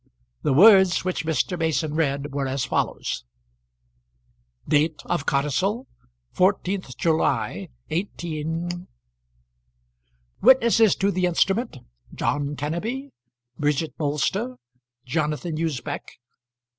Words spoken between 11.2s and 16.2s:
instrument. John Kenneby; Bridget Bolster; Jonathan Usbech.